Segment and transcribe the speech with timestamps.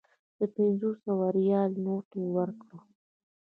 [0.39, 2.71] د پنځو سوو ریالو نوټ یې ورکړ.